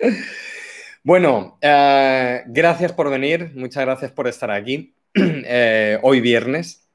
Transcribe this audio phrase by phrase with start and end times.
[1.02, 6.86] Bueno, eh, gracias por venir, muchas gracias por estar aquí eh, hoy viernes.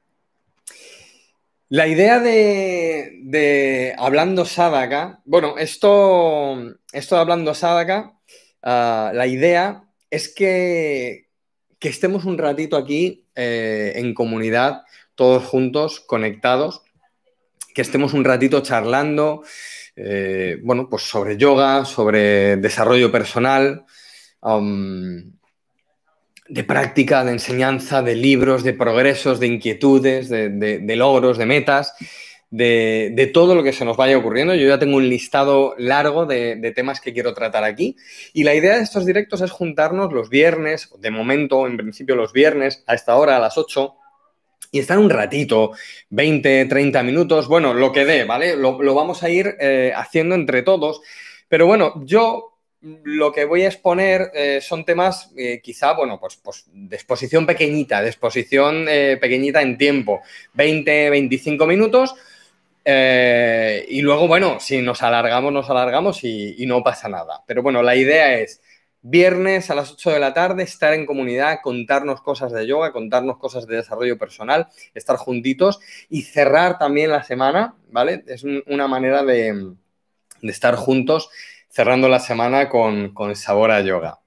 [1.69, 8.13] La idea de, Hablando Sadaka, bueno, esto, esto de Hablando Sadaka,
[8.61, 11.25] ah, la idea es que,
[11.81, 14.83] estemos un ratito aquí eh, en comunidad,
[15.13, 16.81] todos juntos, conectados,
[17.75, 19.43] que estemos un ratito charlando,
[19.95, 23.85] bueno, pues sobre yoga, sobre desarrollo personal,
[26.47, 31.93] de práctica, de enseñanza, de libros, de progresos, de inquietudes, de, logros, de metas,
[32.51, 34.53] de, todo lo que se nos vaya ocurriendo.
[34.53, 37.95] Yo ya tengo un listado largo de, temas que quiero tratar aquí.
[38.33, 42.31] Y la idea de estos directos es juntarnos los viernes, de momento, en principio los
[42.31, 43.95] viernes, a esta hora, a las 8,
[44.75, 45.71] y estar un ratito,
[46.09, 48.57] 20, 30 minutos, bueno, lo que dé, ¿vale?
[48.57, 50.99] Lo, vamos a ir eh, haciendo entre todos.
[51.47, 56.35] Pero bueno, yo lo que voy a exponer eh, son temas eh, quizá, bueno, pues,
[56.43, 60.19] pues, de exposición pequeñita, de exposición pequeñita en tiempo,
[60.55, 62.13] 20, 25 minutos.
[62.85, 67.43] y luego, bueno, si nos alargamos, nos alargamos y, no pasa nada.
[67.47, 68.61] Pero bueno, la idea es
[69.07, 73.37] viernes a las 8 de la tarde, estar en comunidad, contarnos cosas de yoga, contarnos
[73.37, 78.23] cosas de desarrollo personal, estar juntitos y cerrar también la semana, ¿vale?
[78.25, 79.75] Es una manera de,
[80.41, 81.29] de estar juntos
[81.69, 84.19] cerrando la semana con, sabor a yoga.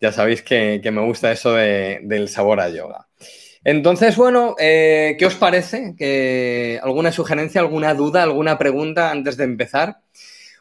[0.00, 3.08] Ya sabéis que, me gusta eso del sabor a yoga.
[3.64, 5.94] Entonces, bueno, eh, ¿qué os parece?
[6.82, 10.02] ¿Alguna sugerencia, alguna duda, alguna pregunta antes de empezar?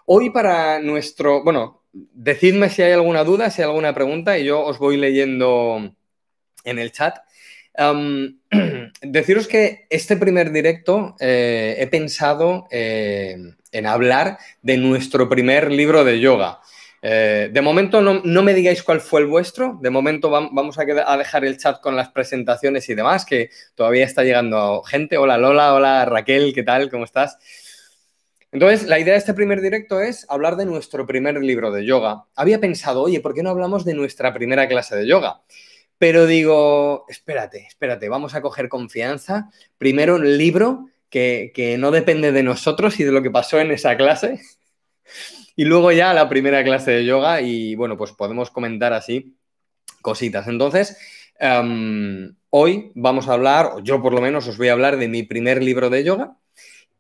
[0.06, 4.62] Hoy para nuestro, bueno, decidme si hay alguna duda, si hay alguna pregunta y yo
[4.62, 5.96] os voy leyendo
[6.64, 7.20] en el chat.
[9.02, 13.38] deciros que este primer directo eh, he pensado eh,
[13.72, 16.60] en hablar de nuestro primer libro de yoga.
[17.06, 21.44] Eh, de momento no, me digáis cuál fue el vuestro, de momento vamos a, dejar
[21.44, 25.18] el chat con las presentaciones y demás, que todavía está llegando gente.
[25.18, 26.90] Hola Lola, hola Raquel, ¿qué tal?
[26.90, 27.38] ¿Cómo estás?
[28.54, 32.26] Entonces, la idea de este primer directo es hablar de nuestro primer libro de yoga.
[32.36, 35.42] Había pensado, oye, ¿por qué no hablamos de nuestra primera clase de yoga?
[35.98, 39.50] Pero digo, espérate, espérate, vamos a coger confianza.
[39.80, 43.98] Primero un libro que, no depende de nosotros y de lo que pasó en esa
[43.98, 44.40] clase.
[45.56, 49.38] Y luego ya la primera clase de yoga y bueno, pues podemos comentar así
[50.02, 50.48] cositas.
[50.48, 50.98] Entonces,
[51.38, 55.08] em, hoy vamos a hablar, o yo por lo menos os voy a hablar de
[55.08, 56.38] mi primer libro de yoga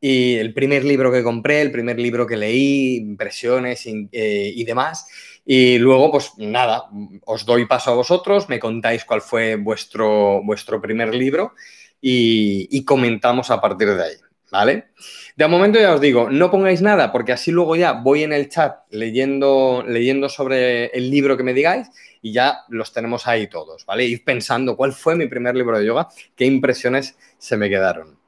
[0.05, 4.65] y el primer libro que compré, el primer libro que leí, impresiones y, eh, y
[4.65, 5.07] demás.
[5.45, 6.89] Y luego, pues nada,
[7.23, 11.53] os doy paso a vosotros, me contáis cuál fue vuestro, vuestro primer libro
[12.01, 14.15] y, comentamos a partir de ahí,
[14.51, 14.89] ¿vale?
[15.37, 18.49] De momento ya os digo, no pongáis nada porque así luego ya voy en el
[18.49, 21.87] chat leyendo, leyendo sobre el libro que me digáis
[22.21, 24.03] y ya los tenemos ahí todos, ¿vale?
[24.03, 28.22] Ir pensando cuál fue mi primer libro de yoga, qué impresiones se me quedaron.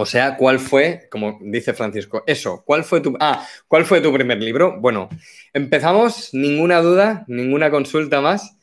[0.00, 4.10] O sea, ¿cuál fue, como dice Francisco, eso, cuál fue tu, ah, ¿cuál fue tu
[4.10, 4.80] primer libro?
[4.80, 5.10] Bueno,
[5.52, 8.56] empezamos, ninguna duda, ninguna consulta más.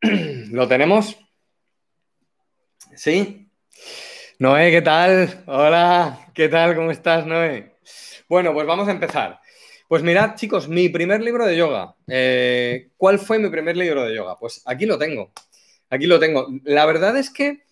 [0.00, 1.18] ¿Lo tenemos?
[2.96, 3.50] ¿Sí?
[4.38, 5.44] Noé, ¿qué tal?
[5.44, 6.74] Hola, ¿qué tal?
[6.74, 7.76] ¿Cómo estás, Noé?
[8.26, 9.40] Bueno, pues vamos a empezar.
[9.86, 11.94] Pues mirad, chicos, mi primer libro de yoga.
[12.06, 14.38] Eh, ¿Cuál fue mi primer libro de yoga?
[14.38, 15.30] Pues aquí lo tengo.
[15.90, 16.48] Aquí lo tengo.
[16.64, 17.67] La verdad es que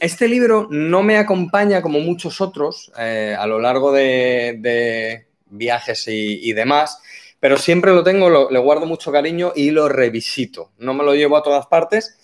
[0.00, 6.52] este libro no me acompaña como muchos otros eh, a lo largo de, viajes y,
[6.54, 7.00] demás,
[7.38, 10.70] pero siempre lo tengo, le guardo mucho cariño y lo revisito.
[10.78, 12.16] No me lo llevo a todas partes,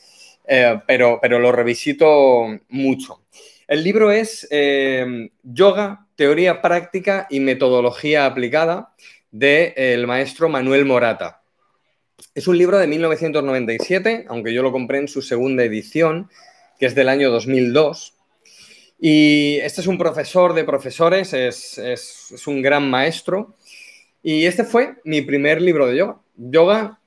[0.46, 3.20] eh, pero, pero lo revisito mucho.
[3.66, 8.94] El libro es eh, Yoga, Teoría Práctica y Metodología Aplicada
[9.30, 11.42] del maestro Manuel Morata.
[12.34, 16.30] Es un libro de 1997, aunque yo lo compré en su segunda edición,
[16.78, 18.14] que es del año 2002.
[19.00, 23.56] Y este es un profesor de profesores, es, es un gran maestro.
[24.22, 26.20] Y este fue mi primer libro de yoga.
[26.36, 26.98] Yoga,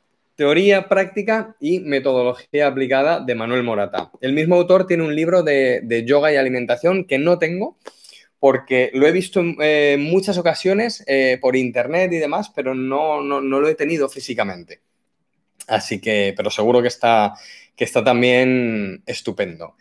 [0.42, 4.10] Teoría, práctica y metodología aplicada de Manuel Morata.
[4.22, 7.78] El mismo autor tiene un libro de, yoga y alimentación que no tengo
[8.40, 13.22] porque lo he visto en eh, muchas ocasiones eh, por internet y demás, pero no,
[13.22, 14.82] lo he tenido físicamente.
[15.68, 17.36] Así que, pero seguro que está,
[17.76, 19.76] que está también estupendo.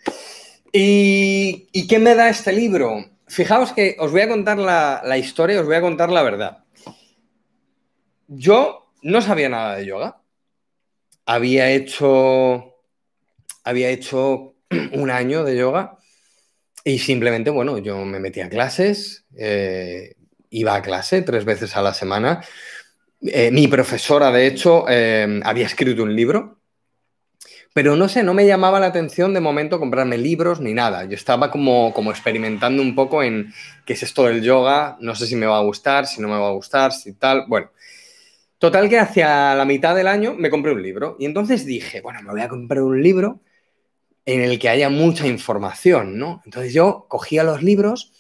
[0.73, 3.05] ¿Y, qué me da este libro?
[3.27, 6.65] Fijaos que os voy a contar la, la historia, os voy a contar la verdad.
[8.29, 10.21] Yo no sabía nada de yoga
[11.31, 12.75] había hecho,
[13.63, 14.57] había hecho
[14.93, 15.99] un año de yoga
[16.85, 20.17] y simplemente, bueno, yo me metí a clases, eh,
[20.51, 22.41] iba a clase tres veces a la semana
[23.23, 26.60] Eh, mi profesora, de hecho, eh, había escrito un libro,
[27.73, 31.05] pero no sé, no me llamaba la atención de momento comprarme libros ni nada.
[31.05, 33.53] Yo estaba como, como experimentando un poco en
[33.85, 36.39] qué es esto del yoga, no sé si me va a gustar, si no me
[36.39, 37.45] va a gustar, si tal.
[37.47, 37.71] Bueno,
[38.59, 42.23] total que hacia la mitad del año me compré un libro y entonces dije, bueno,
[42.23, 43.41] me voy a comprar un libro
[44.27, 46.43] en el que haya mucha información, ¿no?
[46.45, 48.13] Entonces yo cogía los libros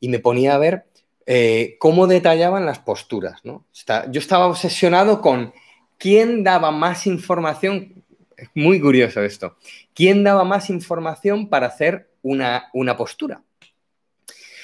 [0.00, 0.86] y me ponía a ver
[1.26, 3.66] eh, cómo detallaban las posturas, ¿no?
[4.10, 5.52] yo estaba obsesionado con
[5.98, 7.97] quién daba más información,
[8.38, 9.56] es muy curioso esto,
[9.94, 13.42] quién daba más información para hacer una, una postura.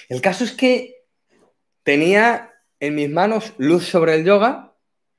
[0.09, 1.03] El caso es que
[1.83, 4.73] tenía en mis manos Luz sobre el Yoga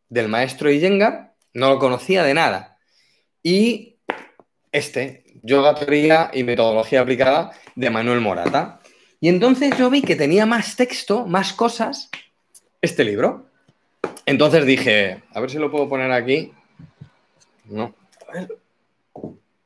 [0.09, 2.77] del maestro Iyengar, no lo conocía de nada.
[3.43, 3.97] Y
[4.71, 8.79] este, Yoga Teoría y Metodología Aplicada de Manuel Morata.
[9.19, 12.09] Y entonces yo vi que tenía más texto, más cosas,
[12.81, 13.47] este libro.
[14.25, 16.51] Entonces dije, a ver si lo puedo poner aquí.
[17.65, 17.93] No.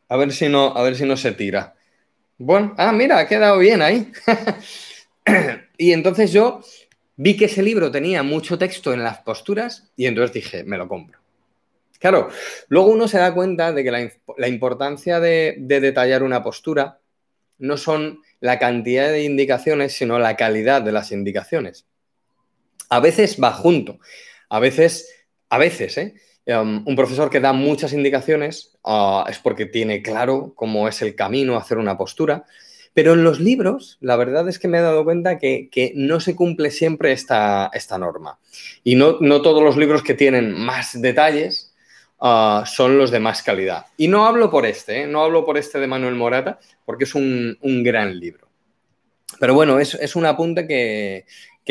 [0.07, 1.75] A ver si no, a ver si no se tira.
[2.37, 4.11] Bueno, ah, mira, ha quedado bien ahí.
[5.77, 6.61] y entonces yo
[7.15, 10.87] vi que ese libro tenía mucho texto en las posturas y entonces dije, me lo
[10.87, 11.19] compro.
[11.99, 12.29] Claro,
[12.69, 16.99] luego uno se da cuenta de que la, importancia de, detallar una postura
[17.57, 21.85] no son la cantidad de indicaciones, sino la calidad de las indicaciones.
[22.87, 23.99] A veces va junto.
[24.47, 25.13] A veces,
[25.49, 26.15] a veces, ¿eh?
[26.49, 31.15] Um, un profesor que da muchas indicaciones ah, es porque tiene claro cómo es el
[31.15, 32.45] camino a hacer una postura.
[32.93, 36.35] Pero en los libros, la verdad es que me he dado cuenta que, no se
[36.35, 38.39] cumple siempre esta, esta norma.
[38.83, 41.69] Y no, no, todos los libros que tienen más detalles
[42.21, 43.85] Ah, son los de más calidad.
[43.95, 45.07] Y no hablo por este, ¿eh?
[45.07, 48.49] no hablo por este de Manuel Morata, porque es un, gran libro.
[49.39, 51.25] Pero bueno, es, un apunte que,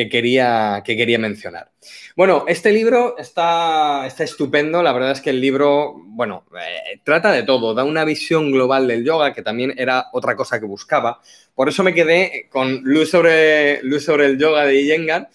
[0.07, 1.71] quería, que quería mencionar.
[2.15, 4.83] Bueno, este libro está, está estupendo.
[4.83, 8.87] La verdad es que el libro, bueno, eh, trata de todo, da una visión global
[8.87, 11.23] del yoga, que también era otra cosa que buscaba.
[11.55, 15.31] Por eso me quedé con Luz sobre, Luz sobre el yoga de Iyengar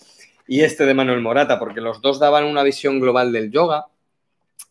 [0.48, 3.88] y este de Manuel Morata, porque los dos daban una visión global del yoga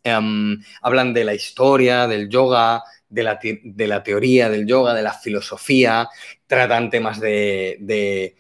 [0.04, 6.08] Em, hablan de la historia del yoga, de la, teoría del yoga, de la filosofía,
[6.46, 8.34] tratan temas de,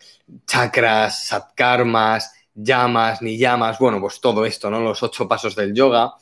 [0.46, 4.80] chakras, satkarmas, llamas, ni llamas, bueno, pues todo esto, ¿no?
[4.80, 6.14] Los ocho pasos del yoga.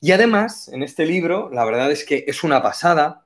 [0.00, 3.24] Y además, en este libro, la verdad es que es una pasada,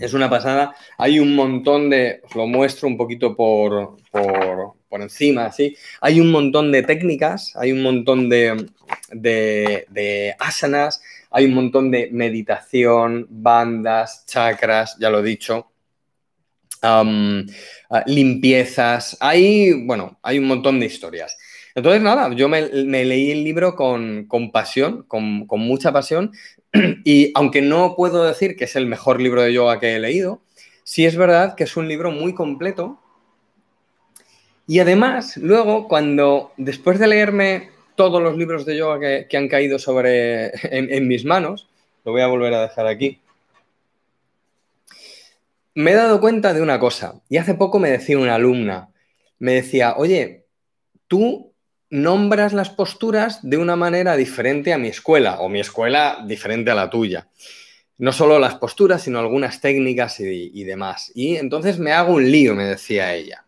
[0.00, 0.74] es una pasada.
[0.98, 5.76] Hay un montón de, os lo muestro un poquito por, por, por encima, así.
[6.00, 8.70] Hay un montón de técnicas, hay un montón de,
[9.12, 11.00] de, asanas,
[11.38, 15.70] hay un montón de meditación, bandas, chakras, ya lo he dicho,
[16.82, 17.04] ah,
[18.06, 21.36] limpiezas, hay, bueno, hay un montón de historias.
[21.76, 26.32] Entonces, nada, yo me, leí el libro con, pasión, con, con, mucha pasión,
[27.04, 30.42] y aunque no puedo decir que es el mejor libro de yoga que he leído,
[30.82, 32.98] sí es verdad que es un libro muy completo.
[34.66, 39.78] Y además, luego, cuando después de leerme todos los libros de yoga que, han caído
[39.80, 41.68] sobre, en, mis manos.
[42.04, 43.20] Lo voy a volver a dejar aquí.
[45.74, 48.88] Me he dado cuenta de una cosa, y hace poco me decía una alumna,
[49.38, 50.46] me decía, oye,
[51.08, 51.52] tú
[51.90, 56.74] nombras las posturas de una manera diferente a mi escuela, o mi escuela diferente a
[56.76, 57.28] la tuya.
[57.98, 61.10] No solo las posturas, sino algunas técnicas y, y demás.
[61.16, 63.44] Y entonces me hago un lío, me decía ella.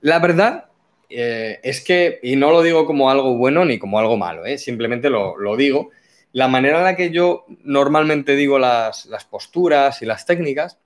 [0.00, 0.69] La verdad
[1.10, 4.58] eh, es que, y no lo digo como algo bueno ni como algo malo, ¿eh?
[4.58, 5.90] simplemente lo, digo,
[6.32, 10.78] la manera en la que yo normalmente digo las, posturas y las técnicas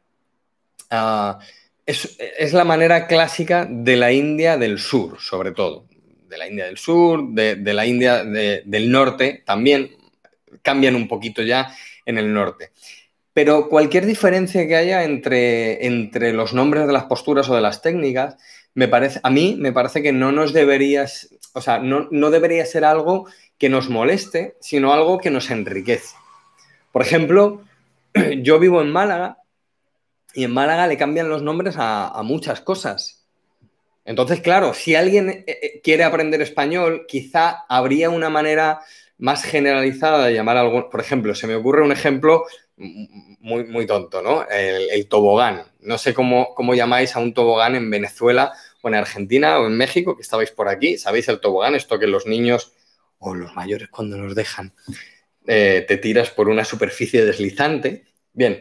[0.90, 1.38] ah,
[1.84, 5.86] es, la manera clásica de la India del sur, sobre todo.
[6.28, 9.90] De la India del sur, de, la India del norte, también
[10.62, 11.74] cambian un poquito ya
[12.06, 12.72] en el norte.
[13.34, 17.82] Pero cualquier diferencia que haya entre, entre los nombres de las posturas o de las
[17.82, 18.36] técnicas
[18.74, 22.84] me parece, a mí me parece que no nos deberías, o sea, no, debería ser
[22.84, 23.26] algo
[23.56, 26.16] que nos moleste, sino algo que nos enriquece.
[26.92, 27.62] Por ejemplo,
[28.42, 29.38] yo vivo en Málaga
[30.34, 33.24] y en Málaga le cambian los nombres a, muchas cosas.
[34.04, 38.80] Entonces, claro, si alguien eh, eh, quiere aprender español, quizá habría una manera
[39.18, 40.90] más generalizada de llamar algo.
[40.90, 42.44] Por ejemplo, se me ocurre un ejemplo
[42.76, 44.44] muy, muy tonto, ¿no?
[44.48, 45.62] El, tobogán.
[45.80, 48.52] No sé cómo, cómo, llamáis a un tobogán en Venezuela
[48.84, 50.98] o en Argentina o en México, que estabais por aquí.
[50.98, 51.74] ¿Sabéis el tobogán?
[51.74, 52.72] Esto que los niños
[53.18, 54.74] o los mayores cuando nos dejan
[55.46, 58.04] eh, te tiras por una superficie deslizante.
[58.32, 58.60] Bien,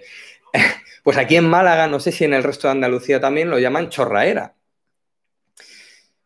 [1.04, 3.90] pues aquí en Málaga, no sé si en el resto de Andalucía también lo llaman
[3.90, 4.56] chorraera.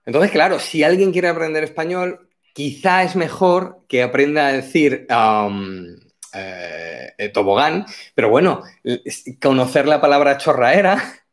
[0.06, 5.08] Entonces, claro, si alguien quiere aprender español, quizá es mejor que aprenda a decir
[6.34, 7.86] eh, tobogán,
[8.16, 8.64] pero bueno,
[9.42, 11.27] conocer la palabra chorraera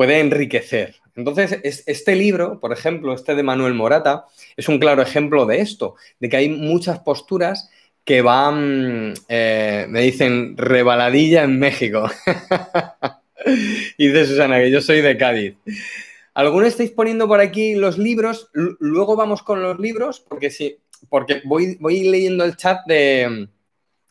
[0.00, 0.94] puede enriquecer.
[1.14, 4.24] Entonces, este libro, por ejemplo, este de Manuel Morata,
[4.56, 7.68] es un claro ejemplo de esto, de que hay muchas posturas
[8.02, 12.10] que van, eh, me dicen, rebaladilla en México.
[13.98, 15.56] y dice Susana que yo soy de Cádiz.
[16.32, 18.48] ¿Alguno estáis poniendo por aquí los libros?
[18.54, 20.78] luego vamos con los libros, porque sí,
[21.10, 23.48] porque voy, voy leyendo el chat de,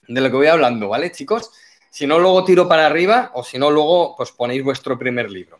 [0.07, 1.49] de lo que voy hablando, ¿vale, chicos?
[1.89, 5.57] Si no, luego tiro para arriba o si no, luego pues ponéis vuestro primer libro.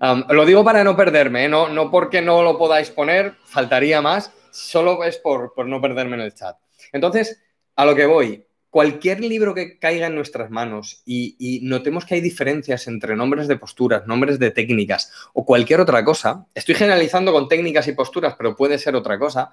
[0.00, 1.48] Lo digo para no perderme, ¿eh?
[1.48, 6.16] no, no, porque no lo podáis poner, faltaría más, solo es por, por, no perderme
[6.16, 6.56] en el chat.
[6.92, 7.42] Entonces,
[7.76, 12.20] a lo que voy, cualquier libro que caiga en nuestras manos y, notemos que hay
[12.20, 17.48] diferencias entre nombres de posturas, nombres de técnicas o cualquier otra cosa, estoy generalizando con
[17.48, 19.50] técnicas y posturas, pero puede ser otra cosa,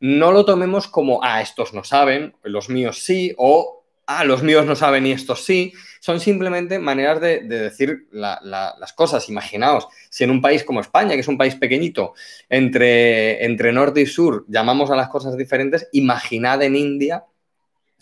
[0.00, 4.66] no lo tomemos como, ah, estos no saben, los míos sí, o, ah, los míos
[4.66, 5.72] no saben y estos sí.
[6.00, 9.28] Son simplemente maneras de, decir las cosas.
[9.28, 12.14] Imaginaos, si en un país como España, que es un país pequeñito,
[12.48, 17.24] entre, entre norte y sur llamamos a las cosas diferentes, imaginad en India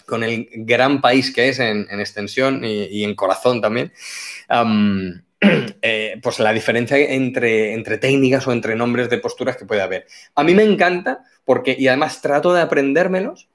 [0.06, 3.92] con el gran país que es en, extensión y, en corazón también,
[5.82, 10.06] eh, pues la diferencia entre, entre técnicas o entre nombres de posturas que puede haber.
[10.34, 13.48] A mí me encanta porque, y además trato de aprendérmelos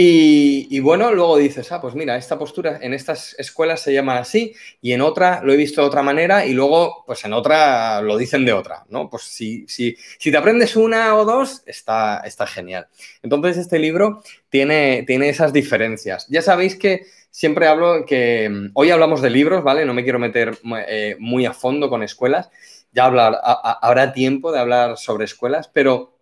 [0.00, 4.54] y, bueno, luego dices, ah, pues mira, esta postura en estas escuelas se llama así
[4.80, 8.16] y en otra lo he visto de otra manera y luego, pues en otra lo
[8.16, 9.10] dicen de otra, ¿no?
[9.10, 12.86] Pues si, si, si te aprendes una o dos, está, está genial.
[13.24, 16.28] Entonces, este libro tiene, tiene esas diferencias.
[16.28, 19.84] Ya sabéis que siempre hablo que mm, hoy hablamos de libros, ¿vale?
[19.84, 22.50] No me quiero meter eh, muy a fondo con escuelas.
[22.92, 26.16] Ya hablar, habrá tiempo de hablar sobre escuelas, pero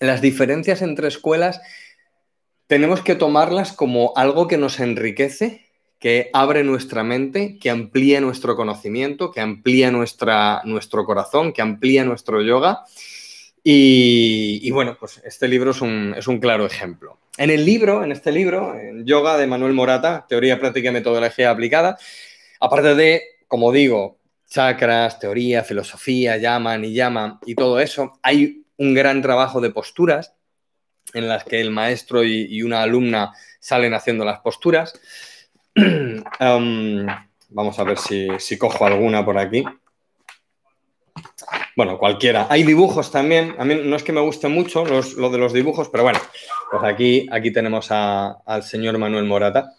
[0.00, 1.60] las diferencias entre escuelas
[2.66, 5.64] tenemos que tomarlas como algo que nos enriquece,
[5.98, 12.04] que abre nuestra mente, que amplía nuestro conocimiento, que amplía nuestra, nuestro corazón, que amplía
[12.04, 12.84] nuestro yoga.
[13.66, 17.18] Y, bueno, pues este libro es un, es un, claro ejemplo.
[17.38, 21.50] En el libro, en este libro, en Yoga de Manuel Morata, Teoría, Práctica y Metodología
[21.50, 21.96] Aplicada,
[22.60, 28.92] aparte de, como digo, chakras, teoría, filosofía, llaman y llaman y todo eso, hay un
[28.92, 30.33] gran trabajo de posturas
[31.14, 35.00] en las que el maestro y, una alumna salen haciendo las posturas.
[37.48, 39.64] vamos a ver si, cojo alguna por aquí.
[41.76, 42.46] Bueno, cualquiera.
[42.50, 43.54] Hay dibujos también.
[43.58, 46.20] A mí no es que me guste mucho lo de los dibujos, pero bueno,
[46.70, 49.72] pues aquí, aquí tenemos al señor Manuel Morata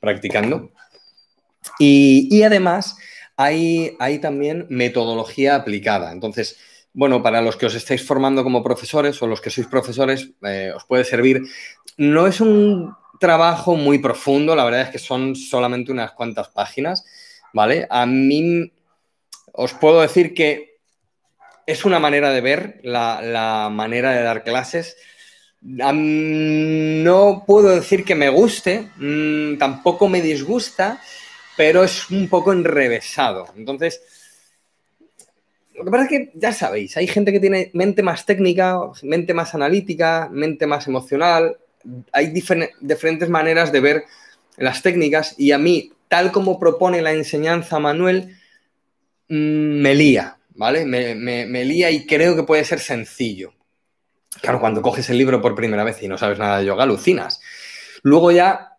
[0.00, 0.70] practicando.
[1.78, 2.96] Y, además
[3.36, 6.12] hay, hay también metodología aplicada.
[6.12, 6.58] Entonces,
[6.92, 10.72] bueno, para los que os estáis formando como profesores o los que sois profesores, eh,
[10.74, 11.42] os puede servir.
[11.96, 17.04] No es un trabajo muy profundo, la verdad es que son solamente unas cuantas páginas,
[17.52, 17.86] ¿vale?
[17.90, 18.72] A mí
[19.52, 20.78] os puedo decir que
[21.66, 24.96] es una manera de ver la, manera de dar clases.
[25.60, 31.00] no puedo decir que me guste, mm, tampoco me disgusta,
[31.56, 33.46] pero es un poco enrevesado.
[33.56, 34.19] Entonces,
[35.74, 39.34] lo que pasa es que ya sabéis, hay gente que tiene mente más técnica, mente
[39.34, 41.56] más analítica, mente más emocional.
[42.12, 42.32] Hay
[42.80, 44.04] diferentes maneras de ver
[44.56, 48.36] las técnicas y a mí, tal como propone la enseñanza Manuel,
[49.28, 50.84] mm, me lía, ¿vale?
[50.84, 53.54] Me, me, lía y creo que puede ser sencillo.
[54.42, 57.40] Claro, cuando coges el libro por primera vez y no sabes nada de yoga, alucinas.
[58.02, 58.76] Luego ya,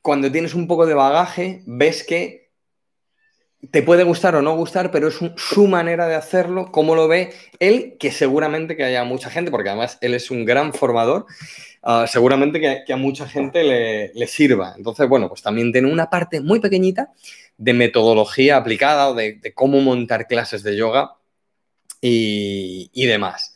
[0.00, 2.43] cuando tienes un poco de bagaje, ves que
[3.70, 7.32] te puede gustar o no gustar, pero es su manera de hacerlo, cómo lo ve
[7.58, 11.26] él, que seguramente que haya mucha gente, porque además él es un gran formador,
[11.82, 14.74] ah, seguramente que, a mucha gente le, sirva.
[14.76, 17.12] Entonces, bueno, pues también tiene una parte muy pequeñita
[17.56, 21.16] de metodología aplicada o de, cómo montar clases de yoga
[22.00, 23.54] y, demás.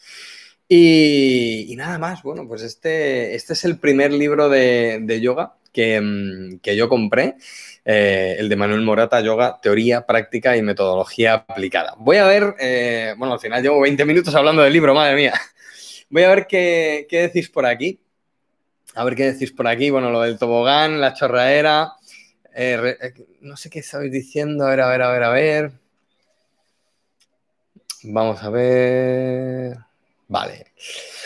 [0.69, 6.77] Y, nada más, bueno, pues este, este es el primer libro de, yoga mm, que
[6.77, 7.37] yo compré.
[7.90, 11.95] Eh, el de Manuel Morata, Yoga, Teoría, Práctica y Metodología Aplicada.
[11.97, 15.33] Voy a ver, eh, bueno, al final llevo 20 minutos hablando del libro, madre mía.
[16.11, 17.99] Voy a ver qué, decís por aquí.
[18.95, 19.88] A ver qué decís por aquí.
[19.88, 21.95] Bueno, lo del tobogán, la chorraera.
[22.54, 22.99] Eh,
[23.40, 24.66] no sé qué estabais diciendo.
[24.66, 25.73] A ver, a ver, a ver, a ver.
[28.02, 29.78] Vamos a ver.
[30.26, 30.73] Vale.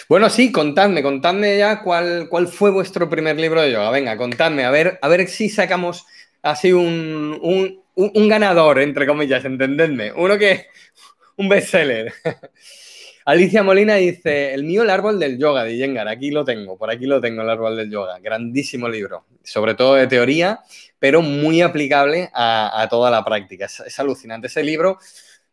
[0.09, 3.91] Bueno, sí, contadme, contadme ya cuál, cuál fue vuestro primer libro de yoga.
[3.91, 6.07] Venga, contadme, a ver, a ver si sacamos
[6.43, 7.39] así un,
[7.95, 10.13] un, ganador, entre comillas, entendedme.
[10.13, 10.67] Uno que,
[11.37, 12.13] un bestseller.
[13.25, 16.91] Alicia Molina dice, el mío el árbol del yoga de Yengar, aquí lo tengo, por
[16.91, 20.59] aquí lo tengo el árbol del yoga, grandísimo libro, sobre todo de teoría,
[20.99, 23.67] pero muy aplicable a, toda la práctica.
[23.67, 24.99] Es, alucinante ese libro,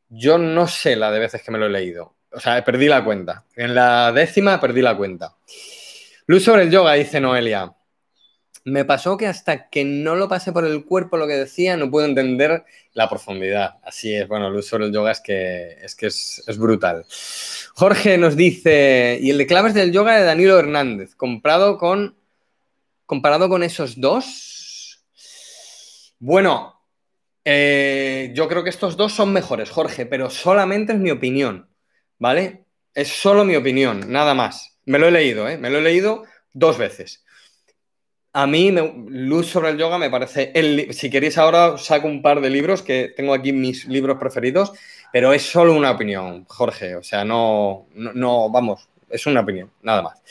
[0.10, 3.03] yo no sé la de veces que me lo he leído, o sea, perdí la
[3.03, 5.36] cuenta, en la décima perdí la cuenta.
[6.25, 7.72] Luz sobre el yoga, dice Noelia.
[8.66, 11.89] Me pasó que hasta que no lo pasé por el cuerpo lo que decía, no
[11.89, 13.78] puedo entender la profundidad.
[13.84, 17.06] Así es, bueno, luz sobre el yoga es que es, que es, brutal.
[17.74, 22.18] Jorge nos dice, y el de claves del yoga de Danilo Hernández, comprado con,
[23.06, 25.06] comparado con esos dos.
[26.20, 26.82] Bueno,
[27.46, 31.70] eh, yo creo que estos dos son mejores, Jorge, pero solamente es mi opinión,
[32.18, 32.66] ¿vale?
[32.94, 34.80] Es solo mi opinión, nada más.
[34.86, 35.58] Me lo he leído, ¿eh?
[35.58, 37.24] Me lo he leído dos veces.
[38.32, 38.72] A mí,
[39.08, 40.52] Luz sobre el yoga me parece.
[40.54, 44.72] El, si queréis, ahora saco un par de libros que tengo aquí mis libros preferidos,
[45.12, 46.96] pero es solo una opinión, Jorge.
[46.96, 50.22] O sea, no, no, vamos, es una opinión, nada más.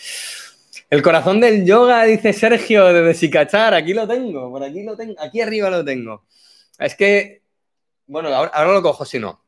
[0.90, 3.74] El corazón del yoga, dice Sergio de Desicachar.
[3.74, 6.24] Aquí lo tengo, por aquí lo tengo, aquí arriba lo tengo.
[6.78, 7.42] Es que,
[8.06, 9.42] bueno, ahora, ahora lo cojo si no.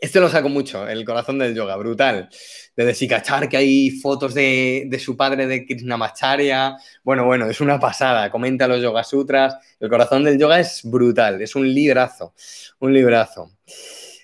[0.00, 2.28] Este lo saco mucho, el corazón del yoga, brutal.
[2.76, 6.76] De Desikachar, que hay fotos de, su padre de Krishnamacharya.
[7.02, 8.30] Bueno, bueno, es una pasada.
[8.30, 9.56] Comenta los Yoga Sutras.
[9.80, 12.34] El corazón del yoga es brutal, es un librazo,
[12.78, 13.50] un librazo.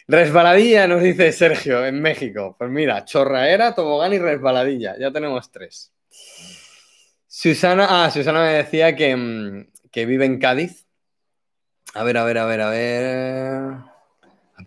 [0.07, 2.55] Resbaladilla, nos dice Sergio, en México.
[2.57, 4.97] Pues mira, chorraera, tobogán y resbaladilla.
[4.99, 5.93] Ya tenemos tres.
[7.27, 10.87] Susana, ah, Susana me decía que, mm, que vive en Cádiz.
[11.95, 13.94] A ver, a ver, a ver, a ver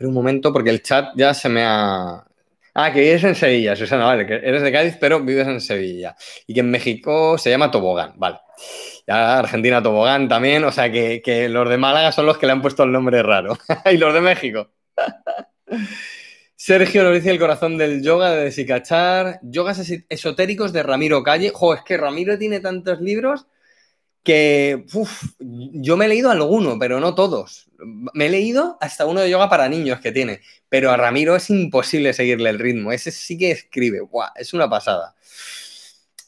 [0.06, 2.24] un momento porque el chat ya se me ha...
[2.74, 6.16] Ah, que vives en Sevilla, Susana, vale, que eres de Cádiz, pero vives en Sevilla.
[6.46, 8.38] Y que en México se llama Tobogán, vale.
[9.08, 12.62] Ya Argentina Tobogán también, o sea que, los de Málaga son los que le han
[12.62, 13.58] puesto el nombre raro.
[13.92, 14.70] y los de México.
[16.56, 19.39] Sergio nos dice el corazón del yoga de Desicachar.
[19.42, 21.51] Yogas esotéricos de Ramiro Calle.
[21.51, 23.48] Jo, es que Ramiro tiene tantos libros
[24.27, 24.84] que
[25.39, 27.69] yo me he leído alguno, pero no todos.
[28.13, 31.49] Me he leído hasta uno de yoga para niños que tiene, pero a Ramiro es
[31.49, 32.91] imposible seguirle el ritmo.
[32.91, 34.02] Ese sí que escribe,
[34.36, 35.15] es una pasada.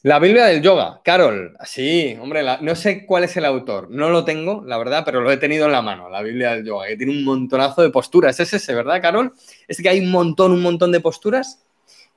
[0.02, 4.24] La Biblia del yoga, Carol, sí, hombre, no sé cuál es el autor, no lo
[4.24, 6.96] tengo, la verdad, pero lo he tenido en la mano, la Biblia del yoga, que
[6.96, 8.40] tiene un montonazo de posturas.
[8.40, 9.34] ¿Es ese, verdad, Carol?
[9.68, 11.62] ¿Es que hay un montón, un montón de posturas?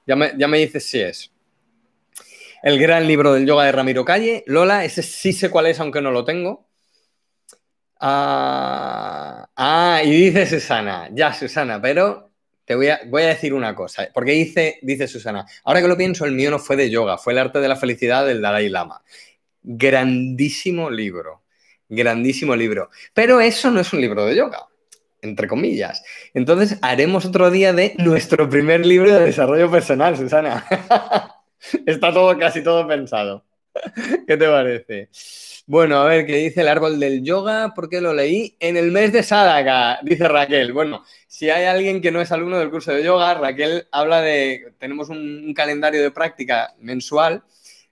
[0.08, 1.33] Ya me, ya me dices si es.
[2.64, 4.46] El gran libro del yoga de Ramiro Calle.
[4.48, 6.70] Lola, ese sí sé cuál es, aunque no lo tengo.
[8.00, 12.32] Ah, ah y dice Susana, ya Susana, pero
[12.64, 15.98] te voy a, voy a decir una cosa, porque dice, dice Susana, ahora que lo
[15.98, 18.70] pienso, el mío no fue de yoga, fue el arte de la felicidad del Dalai
[18.70, 19.02] Lama.
[19.62, 21.44] Grandísimo libro,
[21.90, 22.90] grandísimo libro.
[23.14, 24.68] Pero eso no es un libro de yoga,
[25.22, 26.02] entre comillas.
[26.34, 30.66] Entonces haremos otro día de nuestro primer libro de desarrollo personal, Susana.
[31.86, 33.46] Está todo, casi todo pensado.
[34.28, 35.10] ¿Qué te parece?
[35.66, 37.74] Bueno, a ver, ¿qué dice el árbol del yoga?
[37.74, 38.58] ¿Por qué lo leí?
[38.60, 40.74] En el mes de Sadaka, dice Raquel.
[40.74, 44.74] Bueno, si hay alguien que no es alumno del curso de yoga, Raquel habla de,
[44.78, 47.44] tenemos un, calendario de práctica mensual,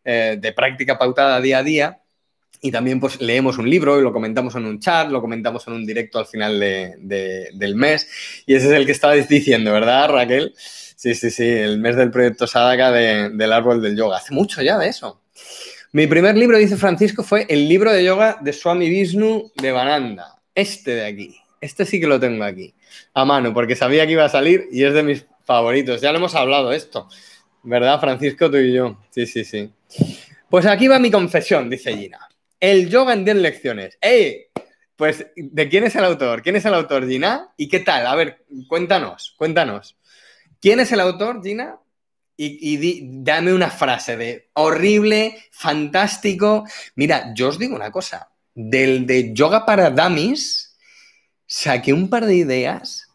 [0.04, 2.01] eh, de práctica pautada día a día,
[2.62, 5.74] y también pues leemos un libro y lo comentamos en un chat, lo comentamos en
[5.74, 8.08] un directo al final del mes,
[8.46, 10.54] y ese es el que estabais diciendo, ¿verdad, Raquel?
[10.56, 14.18] Sí, sí, sí, el mes del proyecto Sadaka del árbol del yoga.
[14.18, 15.22] Hace mucho ya de eso.
[15.94, 20.36] Mi primer libro, dice Francisco, fue el libro de yoga de Swami Vishnu de Bananda.
[20.54, 21.36] Este de aquí.
[21.60, 22.74] Este sí que lo tengo aquí,
[23.14, 26.02] a mano, porque sabía que iba a salir y es de mis favoritos.
[26.02, 27.08] Ya lo hemos hablado esto,
[27.64, 28.98] ¿verdad, Francisco, tú y yo?
[29.10, 29.72] Sí, sí, sí.
[30.50, 32.20] Pues aquí va mi confesión, dice Gina.
[32.62, 33.98] El yoga en 10 lecciones.
[34.00, 34.46] ¡Ey!
[34.96, 36.44] Pues, ¿de quién es el autor?
[36.44, 37.52] ¿Quién es el autor, Gina?
[37.58, 38.06] ¿Y qué tal?
[38.06, 39.98] A ver, cuéntanos, cuéntanos.
[40.60, 41.80] ¿Quién es el autor, Gina?
[42.38, 46.66] Y, dame una frase de horrible, fantástico.
[46.96, 48.30] Mira, yo os digo una cosa.
[48.54, 50.78] Del de Yoga para Dummies,
[51.48, 53.08] saqué un par de ideas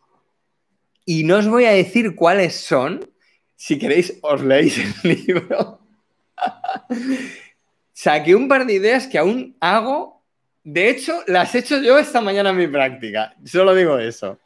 [1.04, 3.09] y no os voy a decir cuáles son.
[3.54, 5.80] Si queréis, os leéis el libro.
[7.96, 10.22] saqué un par de ideas que aún hago.
[10.62, 13.35] De hecho, las he hecho yo esta mañana en mi práctica.
[13.44, 14.38] Solo digo eso.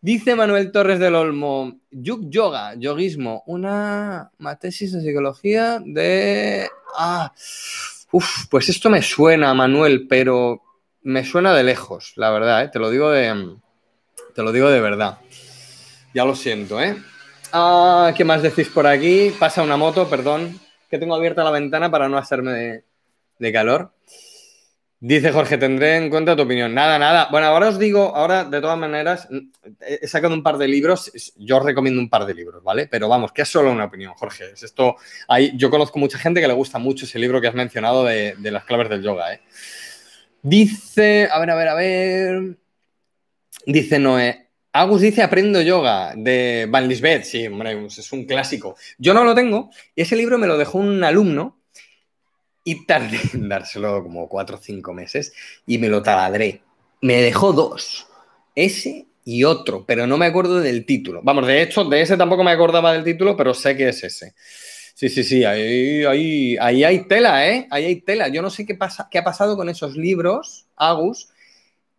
[0.00, 6.68] Dice Manuel Torres del Olmo, Yug Yoga, yoguismo, una tesis de psicología de...
[6.96, 7.32] Ah,
[8.10, 10.62] uf, pues esto me suena, Manuel, pero
[11.02, 12.68] me suena de lejos, la verdad, ¿eh?
[12.68, 13.56] te lo digo de...
[14.34, 15.18] Te lo digo de verdad.
[16.14, 16.96] Ya lo siento, ¿eh?
[17.52, 19.32] Ah, ¿Qué más decís por aquí?
[19.38, 22.84] Pasa una moto, perdón, que tengo abierta la ventana para no hacerme de,
[23.38, 23.92] de calor.
[24.98, 26.72] Dice Jorge, tendré en cuenta tu opinión.
[26.74, 27.28] Nada, nada.
[27.30, 29.28] Bueno, ahora os digo, ahora de todas maneras,
[29.80, 32.86] he sacado un par de libros, yo os recomiendo un par de libros, ¿vale?
[32.86, 34.52] Pero vamos, que es solo una opinión, Jorge.
[34.54, 34.96] Es esto,
[35.28, 38.36] hay, yo conozco mucha gente que le gusta mucho ese libro que has mencionado de,
[38.40, 39.42] las claves del yoga, ¿eh?
[40.42, 42.56] Dice, a ver, a ver, a ver.
[43.66, 44.45] Dice Noé,
[44.76, 47.24] Agus dice Aprendo Yoga de Van Lisbeth.
[47.24, 48.76] Sí, hombre, es un clásico.
[48.98, 51.58] Yo no lo tengo y ese libro me lo dejó un alumno
[52.62, 55.32] y tardé en dárselo como cuatro o cinco meses
[55.66, 56.60] y me lo taladré.
[57.00, 58.06] Me dejó dos,
[58.54, 61.22] ese y otro, pero no me acuerdo del título.
[61.22, 64.34] Vamos, de hecho, de ese tampoco me acordaba del título, pero sé que es ese.
[64.94, 67.66] Sí, sí, sí, ahí, ahí, ahí hay tela, ¿eh?
[67.70, 68.28] Ahí hay tela.
[68.28, 71.30] Yo no sé qué, pasa, qué ha pasado con esos libros, Agus,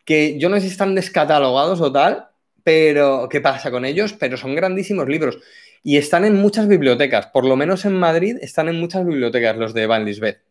[0.05, 2.26] que yo no sé si están descatalogados o tal,
[2.67, 5.37] pero qué pasa con ellos, pero son grandísimos libros.
[5.83, 9.73] Y están en muchas bibliotecas, por lo menos en Madrid están en muchas bibliotecas los
[9.73, 10.41] de Van Lisbeth.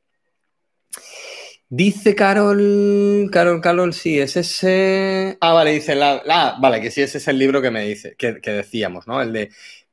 [1.68, 5.36] Dice Carol, Carol, Carol, sí, es ese.
[5.42, 8.32] Ah, vale, dice la, vale, que sí, ese es el libro que me dice, que,
[8.32, 9.20] decíamos, ¿no?
[9.20, 9.50] El de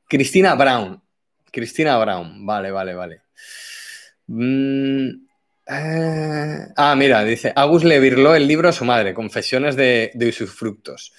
[0.08, 1.04] Cristina Brown.
[1.52, 3.22] Cristina Brown, vale, vale, vale.
[4.28, 5.10] Mm,
[5.68, 10.32] eh, ah, mira, dice, Agus le virló el libro a su madre, Confesiones de, de
[10.32, 11.12] frutos.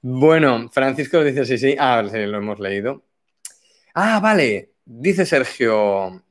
[0.00, 1.76] Bueno, Francisco dice sí, sí.
[1.78, 3.02] Ah, sí, lo hemos leído.
[3.94, 4.70] Ah, vale.
[4.84, 6.22] Dice Sergio,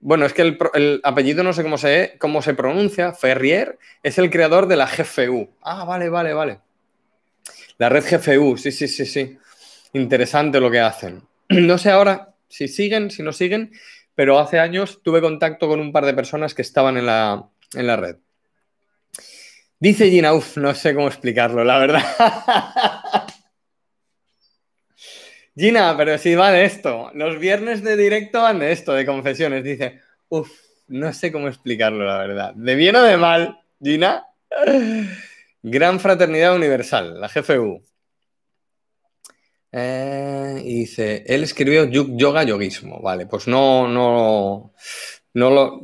[0.00, 3.12] bueno, es que el, apellido no sé cómo se, cómo se pronuncia.
[3.12, 5.50] Ferrier es el creador de la GFU.
[5.62, 6.60] Ah, vale, vale, vale.
[7.76, 9.38] La red GFU, sí, sí, sí, sí.
[9.92, 11.22] Interesante lo que hacen.
[11.48, 13.72] No sé ahora si siguen, si no siguen,
[14.14, 17.86] pero hace años tuve contacto con un par de personas que estaban en la, en
[17.86, 18.16] la red.
[19.80, 22.04] Dice Gina, uff, no sé cómo explicarlo, la verdad.
[25.56, 27.10] Gina, pero si va de esto.
[27.14, 29.64] Los viernes de directo van de esto, de confesiones.
[29.64, 30.50] Dice, uff,
[30.88, 32.52] no sé cómo explicarlo, la verdad.
[32.54, 34.26] ¿De bien o de mal, Gina?
[35.62, 37.82] Gran Fraternidad Universal, la GFU.
[39.72, 43.00] Eh, y dice, él escribió Yoga Yoguismo.
[43.00, 44.74] Vale, pues no, no,
[45.32, 45.80] no lo,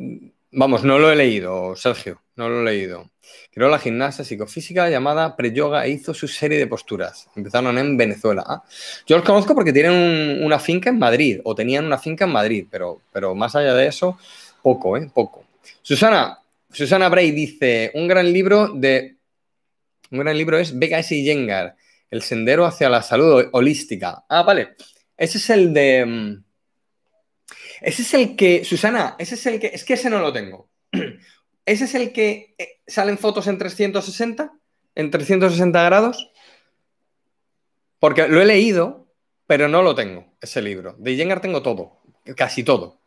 [0.53, 3.11] vamos, no lo he leído, Sergio, no lo he leído.
[3.51, 7.29] Creó la gimnasia psicofísica llamada Pre-Yoga e hizo su serie de posturas.
[7.35, 8.45] Empezaron en Venezuela.
[8.47, 8.63] Ah,
[9.07, 12.67] yo los conozco porque tienen una finca en Madrid, o tenían una finca en Madrid,
[12.71, 14.19] pero, pero más allá de eso,
[14.63, 15.11] poco, ¿eh?
[15.13, 15.45] Poco.
[15.83, 16.39] Susana,
[16.71, 19.17] Susana Bray dice, un gran libro de...
[20.11, 21.75] Un gran libro es BKS y Yengar,
[22.11, 24.25] El sendero hacia la salud holística.
[24.29, 24.77] Ah, vale.
[25.17, 26.05] Ese es el de...
[26.07, 26.45] Mm,
[27.81, 28.65] ese es el que...
[28.65, 29.69] Susana, ese es el que...
[29.69, 30.69] Es que ese no lo tengo.
[31.67, 34.53] ¿Ese es el que eh, salen fotos en 360?
[34.95, 36.31] ¿En 360 grados?
[37.99, 39.09] Porque lo he leído,
[39.47, 40.95] pero no lo tengo, ese libro.
[40.99, 42.01] De Jengar tengo todo,
[42.37, 43.01] casi todo.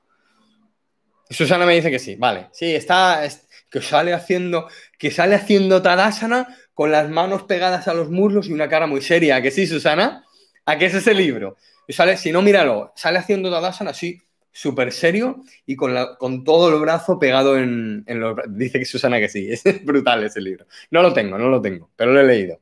[1.30, 2.50] Susana me dice que sí, vale.
[2.52, 3.22] Sí, está,
[3.70, 4.68] que sale haciendo,
[4.98, 9.02] que sale haciendo Tadasana con las manos pegadas a los muslos y una cara muy
[9.02, 9.42] seria.
[9.42, 10.26] que sí, Susana?
[10.66, 11.58] ¿A qué es ese libro?
[11.88, 16.74] Y sale, si no, míralo, sale haciendo Tadasana así, súper serio y con, con, todo
[16.74, 18.36] el brazo pegado en, los...
[18.50, 20.66] Dice que Susana que sí, es brutal ese libro.
[20.92, 22.60] No lo tengo, no lo tengo, pero lo he leído.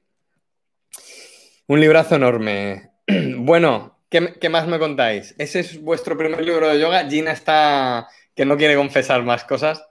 [1.68, 2.92] Un librazo enorme.
[3.38, 5.34] Bueno, ¿qué, más me contáis?
[5.38, 7.10] ¿Ese es vuestro primer libro de yoga?
[7.10, 9.84] Gina está que no quiere confesar más cosas.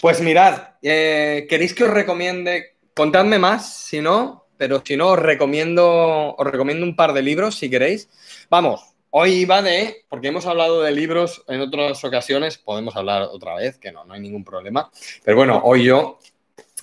[0.00, 2.76] Pues mirad, eh, ¿queréis que os recomiende?
[2.94, 7.56] Contadme más, si no, pero si no, os recomiendo, os recomiendo un par de libros,
[7.56, 8.08] si queréis.
[8.50, 13.54] Vamos, Hoy va de, porque hemos hablado de libros en otras ocasiones, podemos hablar otra
[13.54, 14.90] vez, que no, no hay ningún problema.
[15.24, 16.18] Pero bueno, hoy yo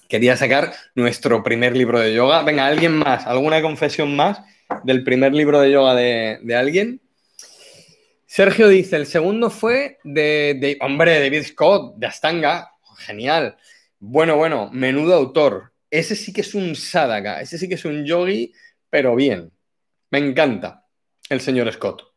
[0.08, 2.42] quería sacar nuestro primer libro de yoga.
[2.44, 3.28] Venga, ¿alguien más?
[3.28, 4.42] ¿Alguna confesión más
[4.84, 7.02] del primer libro de yoga de, alguien?
[8.26, 12.72] Sergio dice, el segundo fue de, hombre, David Scott, de Astanga.
[12.98, 13.58] Genial.
[14.00, 15.74] Bueno, bueno, menudo autor.
[15.92, 18.52] Ese sí que es un sadhaka, ese sí que es un yogi,
[18.90, 19.52] pero bien.
[20.10, 20.86] Me encanta
[21.30, 22.15] el señor Scott.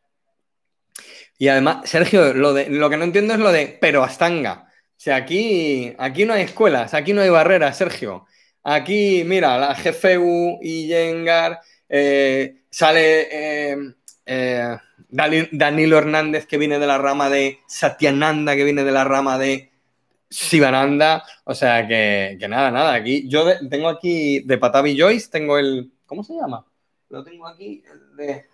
[1.39, 4.65] Y además, Sergio, lo, de, lo que no entiendo es lo de pero Astanga.
[4.67, 8.25] O sea, aquí, aquí no hay escuelas, aquí no hay barreras, Sergio.
[8.61, 13.77] Aquí, mira, la GFU y Yengar, eh, sale eh,
[14.25, 19.37] eh, Danilo Hernández que viene de la rama de Satyananda, que viene de la rama
[19.37, 19.71] de
[20.29, 21.23] Sivananda.
[21.45, 22.93] O sea, que, que nada, nada.
[22.93, 25.93] Aquí, yo tengo aquí de Patavi Joyce, tengo el.
[26.05, 26.65] ¿Cómo se llama?
[27.07, 27.81] Lo tengo aquí,
[28.17, 28.45] de.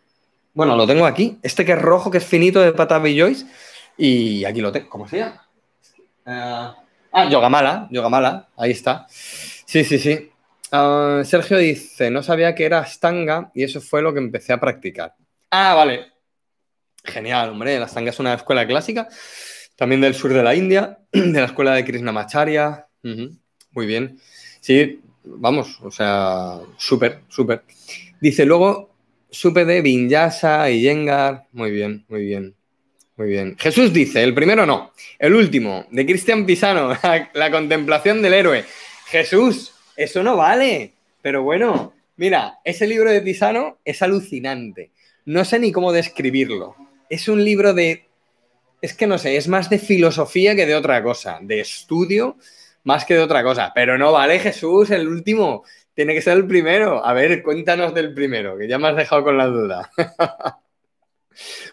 [0.55, 1.37] Bueno, lo tengo aquí.
[1.43, 3.45] Este que es rojo, que es finito de Patavi Joyce.
[3.97, 4.87] Y aquí lo tengo.
[4.89, 5.45] ¿Cómo se llama?
[6.25, 6.73] Uh,
[7.11, 7.89] ah, Yogamala.
[7.91, 8.47] Yogamala.
[8.55, 9.05] Ahí está.
[9.09, 10.31] Sí, sí, sí.
[10.71, 14.59] Ah, Sergio dice, no sabía que era Astanga y eso fue lo que empecé a
[14.61, 15.13] practicar.
[15.51, 16.13] Ah, vale.
[17.03, 17.77] Genial, hombre.
[17.77, 19.09] La Astanga es una escuela clásica,
[19.75, 22.87] también del sur de la India, de la escuela de Krishnamacharya.
[23.03, 24.21] muy bien.
[24.61, 27.63] Sí, vamos, o sea, súper, súper.
[28.21, 28.94] Dice luego,
[29.35, 31.45] supe de Vinyasa y Yengar.
[31.51, 32.55] Muy bien, muy bien.
[33.17, 33.55] Muy bien.
[33.57, 36.97] Jesús dice, el primero no, el último, de Cristian Pisano,
[37.33, 38.65] la, contemplación del héroe.
[39.05, 40.93] Jesús, eso no vale.
[41.21, 44.91] Pero bueno, mira, ese libro de Pisano es alucinante.
[45.25, 46.75] No sé ni cómo describirlo.
[47.09, 48.05] Es un libro de...
[48.81, 52.37] Es que no sé, es más de filosofía que de otra cosa, de estudio
[52.85, 53.71] más que de otra cosa.
[53.75, 55.63] Pero no vale, Jesús, el último.
[55.95, 57.05] Tiene que ser el primero.
[57.05, 59.89] A ver, cuéntanos del primero, que ya me has dejado con la duda.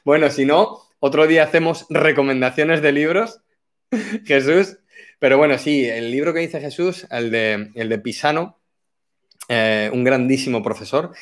[0.04, 3.40] bueno, si no, otro día hacemos recomendaciones de libros,
[4.24, 4.78] Jesús.
[5.18, 8.60] Pero bueno, sí, el libro que dice Jesús, el de, el de Pisano,
[9.48, 11.12] eh, un grandísimo profesor,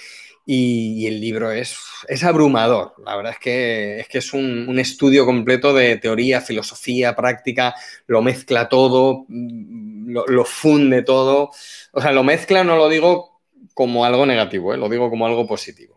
[0.52, 2.94] y, el libro es, es, abrumador.
[3.06, 7.76] La verdad es que es, que es un, estudio completo de teoría, filosofía, práctica,
[8.08, 11.50] lo mezcla todo, lo, lo, funde todo.
[11.92, 13.40] O sea, lo mezcla, no lo digo
[13.74, 14.76] como algo negativo, ¿eh?
[14.76, 15.94] lo digo como algo positivo.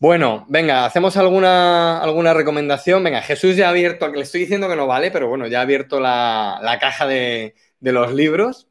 [0.00, 3.04] Bueno, venga, hacemos alguna, alguna recomendación.
[3.04, 5.62] Venga, Jesús ya ha abierto, le estoy diciendo que no vale, pero bueno, ya ha
[5.62, 8.66] abierto la, caja de, los libros.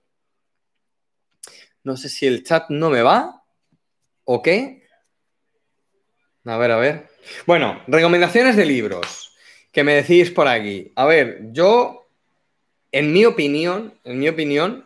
[1.85, 3.42] No sé si el chat no me va
[4.25, 4.83] o qué.
[6.45, 7.07] A ver, a ver.
[7.45, 9.35] Bueno, recomendaciones de libros
[9.71, 10.91] que me decís por aquí.
[10.95, 12.07] A ver, yo,
[12.91, 14.85] en mi opinión, en mi opinión,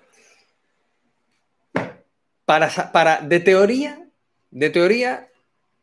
[2.45, 4.07] para, para de teoría,
[4.51, 5.27] de teoría,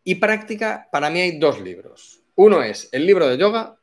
[0.05, 2.21] y práctica, para mí hay dos libros.
[2.35, 3.79] Uno es el libro de yoga.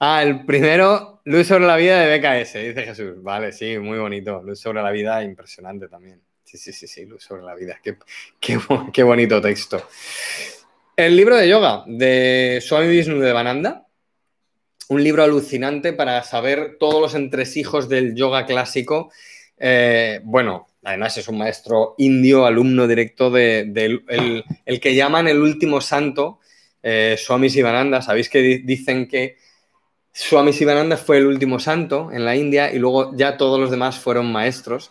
[0.00, 3.22] Ah, el primero, Luz sobre la vida de BKS, dice Jesús.
[3.22, 4.42] Vale, sí, muy bonito.
[4.42, 6.22] Luz sobre la vida, impresionante también.
[6.48, 7.78] Sí, sí, sí, sí, sobre la vida.
[7.82, 7.98] Qué,
[8.40, 9.86] qué, bonito texto.
[10.96, 13.86] El libro de yoga de Swami Vishnu de Bananda.
[14.88, 19.12] Un libro alucinante para saber todos los entresijos del yoga clásico.
[19.58, 23.60] Eh, bueno, Además, es un maestro indio, alumno directo de,
[24.64, 26.38] el, que llaman el último santo,
[26.82, 28.00] eh, Swami Sivananda.
[28.00, 29.36] Sabéis que dicen que
[30.12, 33.98] Swami Sivananda fue el último santo en la India y luego ya todos los demás
[33.98, 34.90] fueron maestros.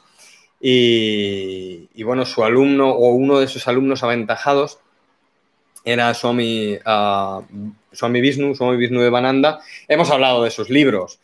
[0.59, 4.79] Y, bueno, su alumno o uno de sus alumnos aventajados
[5.85, 7.43] era Swami, uh,
[7.91, 9.59] Swami Vishnu, Swami Vishnu de Bananda.
[9.87, 11.19] Hemos hablado de sus libros.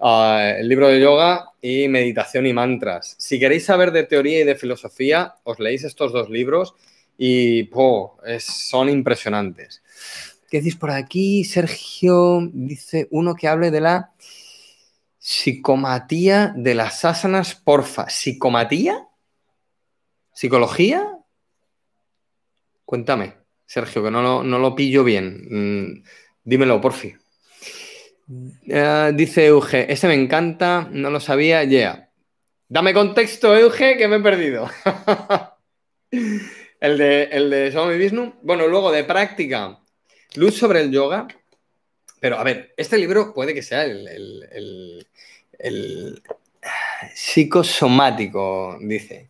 [0.00, 3.14] Ah, el libro de yoga y meditación y mantras.
[3.18, 6.74] Si queréis saber de teoría y de filosofía, os leéis estos dos libros
[7.16, 7.70] y
[8.38, 9.82] son impresionantes.
[10.50, 11.44] ¿Qué decís por aquí?
[11.44, 14.10] Sergio dice uno que hable de la
[15.24, 18.10] psicomatía de las asanas, porfa.
[18.10, 19.08] ¿Psicomatía?
[20.34, 21.16] ¿Psicología?
[22.84, 23.32] Cuéntame,
[23.64, 25.46] Sergio, que no lo, no lo pillo bien.
[25.48, 26.04] Mm,
[26.44, 27.14] dímelo, porfi.
[28.68, 32.10] Eh, dice Euge, ese me encanta, no lo sabía, yeah.
[32.68, 34.68] Dame contexto, Euge, que me he perdido.
[36.80, 38.40] el de, el de Swami Vishnu.
[38.42, 39.80] Bueno, luego de práctica,
[40.34, 41.26] luz sobre el yoga.
[42.24, 45.06] Pero a ver, este libro puede que sea el,
[47.14, 49.28] psicosomático, dice.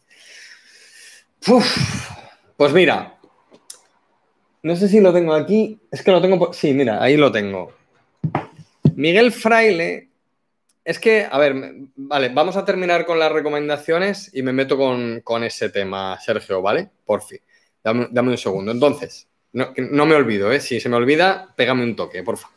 [2.56, 3.18] pues mira,
[4.62, 5.80] no sé si lo tengo aquí.
[5.90, 6.52] Es que lo tengo.
[6.52, 7.72] Sí, mira, ahí lo tengo.
[8.94, 10.10] Miguel Fraile,
[10.84, 11.56] es que, a ver,
[11.96, 16.90] vale, vamos a terminar con las recomendaciones y me meto con, ese tema, Sergio, ¿vale?
[17.04, 17.40] Por fin.
[17.82, 18.70] Dame, un segundo.
[18.70, 20.60] Entonces, no, me olvido, ¿eh?
[20.60, 22.53] Si se me olvida, pégame un toque, por favor.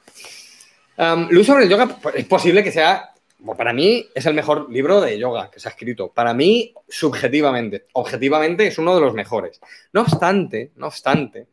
[1.30, 3.14] Luz sobre el yoga, es posible que sea,
[3.56, 6.12] para mí es el mejor libro de yoga que se ha escrito.
[6.12, 9.60] Para mí, subjetivamente, objetivamente es uno de los mejores.
[9.94, 11.48] No obstante, no obstante,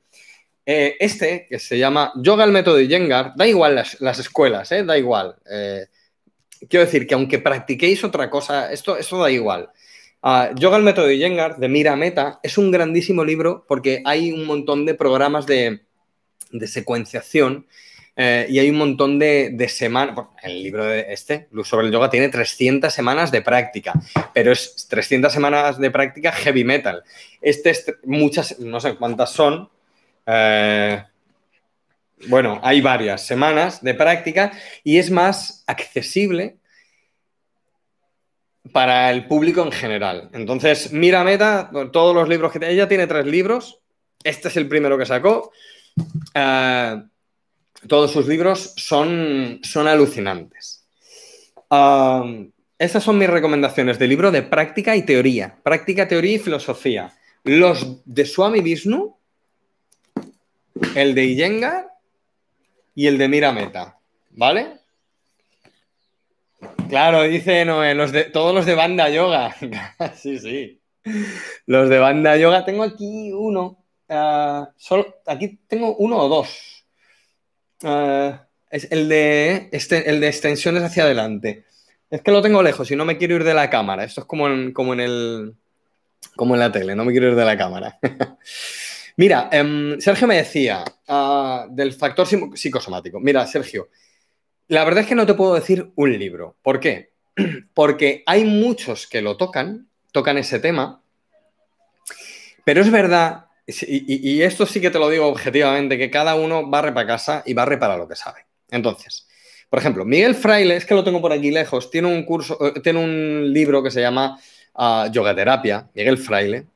[0.66, 4.83] eh, este, que se llama Yoga el método de Yengar, da igual las, escuelas, eh,
[4.83, 5.37] da igual.
[5.50, 5.87] Eh,
[6.68, 9.70] quiero decir que aunque practiquéis otra cosa, esto, eso da igual.
[10.22, 14.33] Ah, Yoga el método de Yengar, de Mira Meta, es un grandísimo libro porque hay
[14.33, 15.83] un montón de programas de,
[16.66, 17.66] secuenciación
[18.16, 20.16] y hay un montón de, semanas.
[20.42, 23.92] el libro de este, Luz sobre el Yoga, tiene 300 semanas de práctica,
[24.33, 27.03] pero es 300 semanas de práctica heavy metal.
[27.40, 29.68] Este es muchas, no sé cuántas son,
[30.27, 31.03] eh,
[32.27, 36.57] bueno, hay varias semanas de práctica y es más accesible
[38.72, 40.31] para el público en general.
[40.33, 43.81] Entonces, mira Meta, todos los libros que ella tiene tres libros.
[44.22, 45.53] Este es el primero que sacó.
[46.35, 47.03] Eh,
[47.88, 50.86] todos sus libros son, son alucinantes.
[51.70, 55.58] Um, estas son mis recomendaciones de libro de práctica y teoría.
[55.62, 57.12] Práctica, teoría y filosofía.
[57.44, 59.16] Los de Swami Vishnu
[60.94, 61.88] el de Iyengar
[62.94, 63.98] y el de Mira Meta,
[64.30, 64.78] ¿vale?
[66.88, 67.94] Claro, dice Noé,
[68.32, 69.54] todos los de banda yoga.
[70.16, 70.80] sí, sí.
[71.66, 72.64] Los de banda yoga.
[72.64, 73.84] Tengo aquí uno.
[74.08, 76.73] Ah, solo, aquí tengo uno o dos.
[77.84, 81.64] Ah, es el de, este, el de extensiones hacia adelante.
[82.10, 84.04] Es que lo tengo lejos y no me quiero ir de la cámara.
[84.04, 85.54] Esto es como en, como en el.
[86.36, 87.98] Como en la tele, no me quiero ir de la cámara.
[89.16, 93.20] Mira, em, Sergio me decía ah, del factor psicosomático.
[93.20, 93.90] Mira, Sergio,
[94.68, 96.56] la verdad es que no te puedo decir un libro.
[96.62, 97.12] ¿Por qué?
[97.74, 101.02] Porque hay muchos que lo tocan, tocan ese tema,
[102.64, 106.92] pero es verdad, y, esto sí que te lo digo objetivamente, que cada uno barre
[106.92, 108.46] para casa y barre para lo que sabe.
[108.70, 109.27] Entonces,
[109.70, 112.81] por ejemplo, Miguel Fraile, es que lo tengo por aquí lejos, tiene un curso, eh,
[112.81, 114.38] tiene un libro que se llama
[114.74, 116.66] uh, Yogaterapia, Miguel Fraile,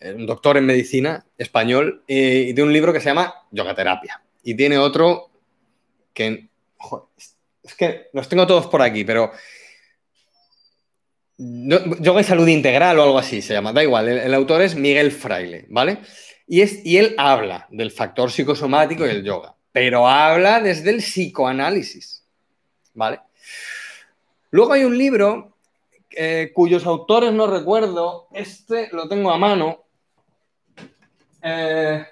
[0.00, 4.22] eh, un doctor en medicina español, y tiene un libro que se llama Yogaterapia.
[4.42, 5.30] Y tiene otro
[6.12, 6.48] que
[7.62, 9.32] es que los tengo todos por aquí, pero
[11.36, 15.10] yoga y salud integral o algo así se llama, da igual, el, autor es Miguel
[15.10, 15.98] Fraile, ¿vale?
[16.46, 20.98] Y, es, y él habla del factor psicosomático y el yoga, pero habla desde el
[20.98, 22.24] psicoanálisis,
[22.94, 23.20] ¿vale?
[24.50, 25.56] Luego hay un libro
[26.10, 29.84] eh, cuyos autores no recuerdo, este lo tengo a mano.
[31.42, 32.06] Eh,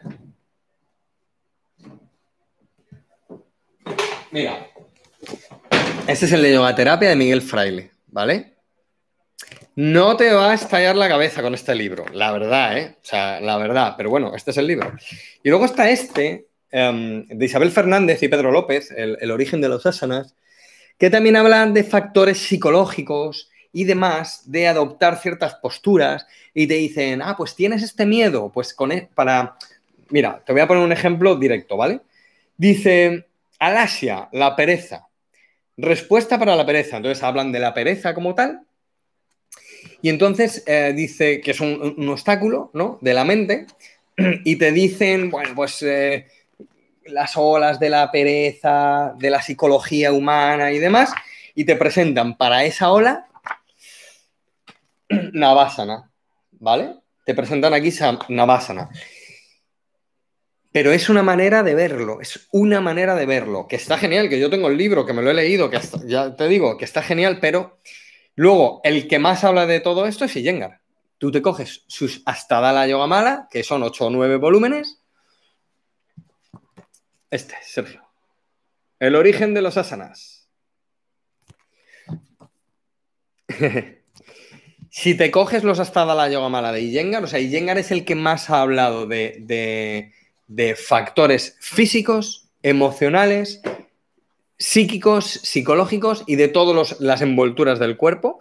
[4.33, 4.67] Mira,
[6.09, 8.52] este es el de yoga terapia de Miguel Fraile, ¿vale?
[9.75, 12.97] No te va a estallar la cabeza con este libro, la verdad, ¿eh?
[12.97, 14.93] O sea, la verdad, pero bueno, este es el libro.
[15.43, 19.87] Y luego está este, em, de Isabel Fernández y Pedro López, el, origen de los
[19.87, 20.35] asanas,
[20.99, 27.23] que también hablan de factores psicológicos y demás, de adoptar ciertas posturas y te dicen,
[27.23, 29.57] ah, pues tienes este miedo, pues con e-, para...
[30.11, 32.01] Mira, te voy a poner un ejemplo directo, ¿vale?
[32.59, 33.27] Dice,
[33.59, 35.07] Alasia, la pereza.
[35.79, 36.99] Respuesta para la pereza.
[36.99, 38.67] Entonces hablan de la pereza como tal.
[40.03, 42.99] Y entonces eh, dice que es un, obstáculo, ¿no?
[43.01, 43.67] De la mente.
[44.45, 46.27] Y te dicen, bueno, pues eh,
[47.07, 51.13] las olas de la pereza, de la psicología humana y demás.
[51.55, 53.29] Y te presentan para esa ola
[55.33, 56.11] Navasana,
[56.51, 56.97] ¿vale?
[57.25, 57.91] Te presentan aquí
[58.29, 58.91] Navasana.
[60.73, 64.41] Pero es una manera de verlo, es una manera de verlo, que está genial, que
[64.41, 67.03] yo tengo el libro, que me lo he leído, que ya te digo, que está
[67.03, 67.79] genial, pero
[68.35, 70.81] luego el que más habla de todo esto es Iyengar.
[71.19, 75.01] Tú te coges sus Astadala Yoga Mala, que son 8 o 9 volúmenes.
[77.31, 78.03] Este, Sergio.
[78.99, 80.49] El origen de los asanas.
[84.91, 88.15] si te coges los Astadala Yoga Mala de Iyengar, o sea, Iyengar es el que
[88.15, 90.13] más ha hablado de
[90.55, 93.63] de factores físicos, emocionales,
[94.63, 98.39] psíquicos, psicológicos y de todas las envolturas del cuerpo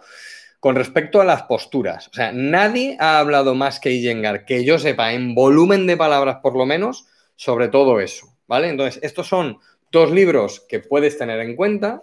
[0.60, 2.06] con respecto a las posturas.
[2.08, 6.36] O sea, nadie ha hablado más que Iyengar, que yo sepa, en volumen de palabras
[6.40, 8.28] por lo menos, sobre todo eso.
[8.46, 8.68] ¿Vale?
[8.68, 9.58] Entonces, estos son
[9.90, 12.02] dos libros que puedes tener en cuenta,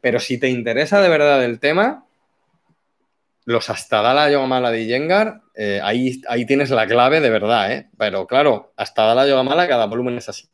[0.00, 2.06] pero si te interesa de verdad el tema,
[3.44, 7.88] los Astadala Yogamala de Yengar, eh, ahí, ahí tienes la clave de verdad, ¿eh?
[7.96, 10.48] Pero claro, Astadala Yogamala, cada volumen es así.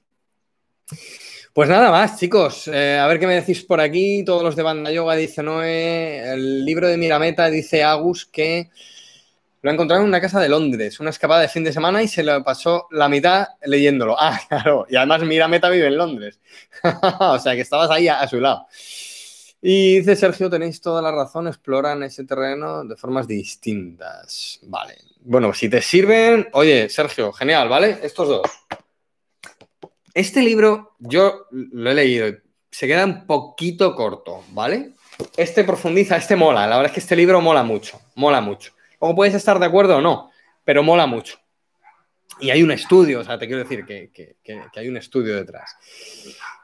[1.57, 2.69] Pues nada más, chicos.
[2.69, 4.23] Eh, a ver qué me decís por aquí.
[4.27, 6.35] Todos los de Banda Yoga, dice Noé.
[6.35, 8.69] El libro de Mirameta dice Agus que
[9.63, 12.09] lo ha encontrado en una casa de Londres, una escapada de fin de semana y
[12.09, 14.17] se lo pasó la mitad leyéndolo.
[14.21, 14.87] Ah, claro.
[14.91, 16.39] Y además Mirameta vive en Londres.
[17.21, 18.67] o sea que estabas ahí a su lado.
[19.63, 24.61] Y dice Sergio, tenéis toda la razón, exploran ese terreno de formas distintas.
[24.65, 24.99] Vale.
[25.21, 27.99] Bueno, si te sirven, oye, Sergio, genial, ¿vale?
[28.03, 28.43] Estos dos.
[30.17, 32.35] Este libro yo lo he leído,
[32.71, 34.93] se queda un poquito corto, ¿vale?
[35.37, 38.73] Este profundiza, este mola, la verdad es que este libro mola mucho, mola mucho.
[38.99, 40.31] ¿Cómo puedes estar de acuerdo o no?
[40.65, 41.39] Pero mola mucho.
[42.41, 44.37] Y hay un estudio, o sea, te quiero decir que,
[44.75, 45.77] hay un estudio detrás.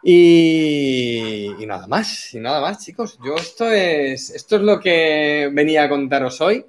[0.02, 3.18] Y, nada más, y nada más, chicos.
[3.22, 6.64] Yo esto es, esto es lo que venía a contaros hoy.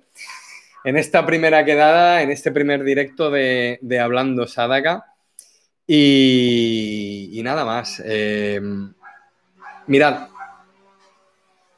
[0.84, 5.13] En esta primera quedada, en este primer directo de, Hablando Sadaka.
[5.88, 8.02] Y, nada más.
[8.06, 8.94] Em,
[9.88, 10.30] mirad,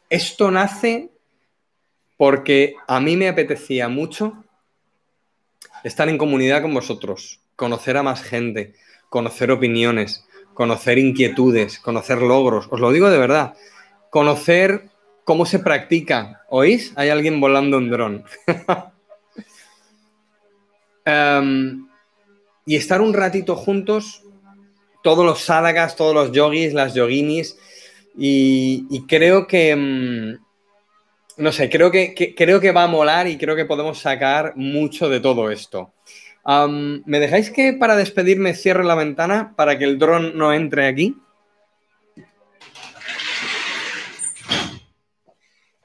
[0.09, 1.09] esto nace
[2.17, 4.43] porque a mí me apetecía mucho
[5.83, 8.75] estar en comunidad con vosotros, conocer a más gente,
[9.09, 12.67] conocer opiniones, conocer inquietudes, conocer logros.
[12.71, 13.55] Os lo digo de verdad.
[14.09, 14.89] Conocer
[15.25, 16.43] cómo se practica.
[16.49, 16.93] ¿Oís?
[16.95, 18.23] Hay alguien volando un dron.
[21.07, 21.87] Em,
[22.65, 24.23] y estar un ratito juntos,
[25.03, 27.57] todos los sádagas, todos los yogis, las yoginis.
[28.17, 30.37] Y, creo que, em,
[31.37, 35.09] no sé, creo que, creo que va a molar y creo que podemos sacar mucho
[35.09, 35.93] de todo esto.
[37.05, 41.17] ¿Me dejáis que para despedirme cierre la ventana para que el dron no entre aquí?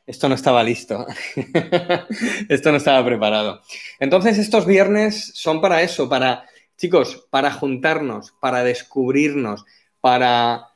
[0.07, 1.07] Esto no estaba listo.
[2.49, 3.63] Esto no estaba preparado.
[4.01, 6.50] Entonces, estos viernes son para eso, para,
[6.81, 9.67] chicos, para juntarnos, para descubrirnos,
[10.01, 10.71] para,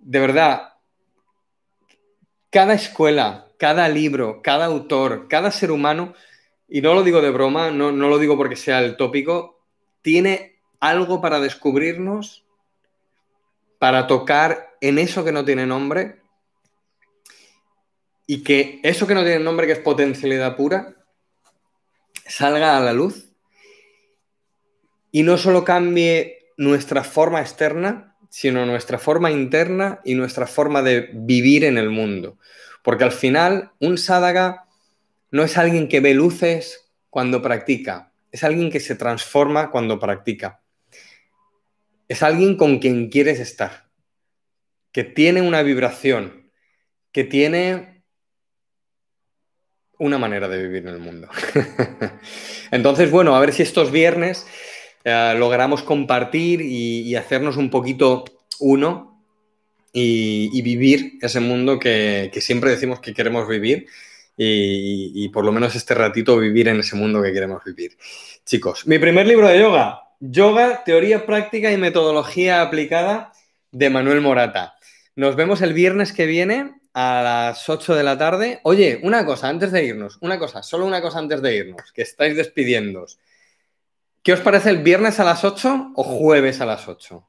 [0.00, 0.72] de verdad,
[2.50, 6.12] cada escuela, cada libro, cada autor, cada ser humano,
[6.68, 9.62] y no lo digo de broma, no, no lo digo porque sea el tópico,
[10.02, 12.44] tiene algo para descubrirnos,
[13.78, 16.20] para tocar en eso que no tiene nombre
[18.26, 20.96] y que eso que no tiene nombre, que es potencialidad pura,
[22.26, 23.23] salga a la luz
[25.14, 31.08] y no solo cambie nuestra forma externa, sino nuestra forma interna y nuestra forma de
[31.12, 32.36] vivir en el mundo.
[32.82, 34.64] Porque al final, un sádaga
[35.30, 40.62] no es alguien que ve luces cuando practica, es alguien que se transforma cuando practica.
[42.08, 43.88] Es alguien con quien quieres estar,
[44.90, 46.50] que tiene una vibración,
[47.12, 48.02] que tiene
[50.00, 51.28] una manera de vivir en el mundo.
[52.72, 54.44] Entonces, bueno, a ver si estos viernes
[55.04, 58.24] eh, logramos compartir y, hacernos un poquito
[58.58, 59.20] uno
[59.92, 63.86] y, vivir ese mundo que, siempre decimos que queremos vivir
[64.36, 67.96] y, por lo menos este ratito vivir en ese mundo que queremos vivir.
[68.44, 73.32] Chicos, mi primer libro de yoga, Yoga, Teoría Práctica y Metodología Aplicada
[73.72, 74.74] de Manuel Morata.
[75.16, 78.60] Nos vemos el viernes que viene a las 8 de la tarde.
[78.62, 82.02] Oye, una cosa antes de irnos, una cosa, solo una cosa antes de irnos, que
[82.02, 83.18] estáis despidiéndos.
[84.24, 87.28] ¿Qué os parece el viernes a las 8 o jueves a las 8?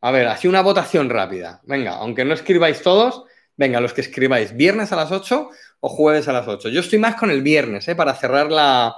[0.00, 1.60] A ver, así una votación rápida.
[1.62, 3.22] Venga, aunque no escribáis todos,
[3.56, 6.70] venga, los que escribáis, viernes a las 8 o jueves a las 8.
[6.70, 7.94] Yo estoy más con el viernes, ¿eh?
[7.94, 8.96] Para cerrar la,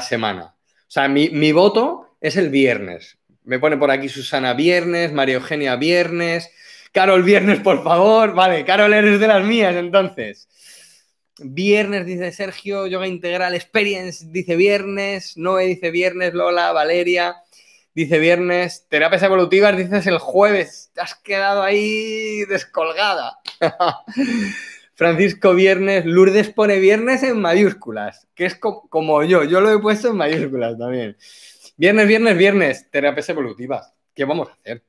[0.00, 0.56] semana.
[0.66, 3.18] O sea, mi, mi voto es el viernes.
[3.44, 6.50] Me pone por aquí Susana viernes, María Eugenia viernes,
[6.90, 8.34] Carol, viernes, por favor.
[8.34, 10.48] Vale, Carol, eres de las mías, entonces.
[11.38, 12.86] Viernes, dice Sergio.
[12.86, 15.36] Yoga Integral Experience, dice viernes.
[15.36, 16.34] Noé, dice viernes.
[16.34, 17.36] Lola, Valeria,
[17.94, 18.86] dice viernes.
[18.88, 20.90] Terapias evolutivas, dices el jueves.
[20.94, 23.38] Te has quedado ahí descolgada.
[24.96, 30.08] Francisco Viernes, Lourdes pone viernes en mayúsculas, que es como yo, yo lo he puesto
[30.10, 31.16] en mayúsculas también.
[31.76, 33.92] Viernes, viernes, viernes, terapias evolutivas.
[34.14, 34.84] ¿Qué vamos a hacer?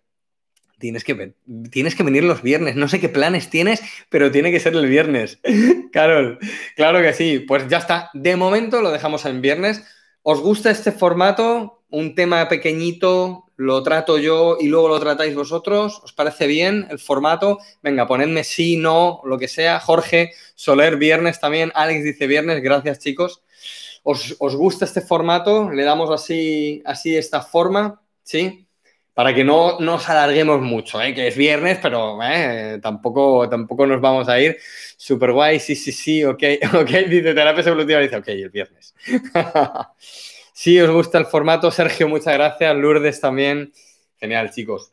[0.80, 1.34] Tienes que,
[1.72, 2.76] tienes que venir los viernes.
[2.76, 5.40] No sé qué planes tienes, pero tiene que ser el viernes.
[5.92, 6.40] Carol,
[6.76, 7.40] claro que sí.
[7.40, 8.10] Pues ya está.
[8.14, 9.86] De momento lo dejamos en viernes.
[10.22, 11.84] ¿Os gusta este formato?
[11.90, 16.02] Un tema pequeñito, lo trato yo y luego lo tratáis vosotros.
[16.04, 17.60] ¿Os parece bien el formato?
[17.82, 19.80] Venga, ponedme sí, no, lo que sea.
[19.80, 21.72] Jorge, Soler, viernes también.
[21.74, 22.62] Alex dice viernes.
[22.62, 23.44] Gracias, chicos.
[24.04, 25.72] ¿Os, os gusta este formato?
[25.72, 28.02] ¿Le damos así, así esta forma?
[28.24, 28.65] ¿Sí?
[29.16, 31.16] Para que no nos alarguemos mucho, ¿eh?
[31.16, 32.80] que es viernes, pero ¿eh?
[32.84, 34.58] tampoco, tampoco nos vamos a ir.
[34.98, 36.44] Super guay, sí, sí, sí, ok,
[36.74, 38.94] ok, dice terapia evolutiva, dice, ok, el viernes.
[40.54, 43.72] sí, os gusta el formato, Sergio, muchas gracias, Lourdes también.
[44.20, 44.92] Genial, chicos.